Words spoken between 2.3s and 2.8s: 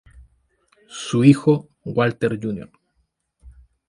Jr.